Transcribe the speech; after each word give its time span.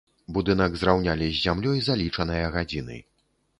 Будынак 0.37 0.77
зраўнялі 0.83 1.27
з 1.35 1.43
зямлёй 1.49 1.79
за 1.89 1.99
лічаныя 2.03 2.51
гадзіны. 2.59 3.01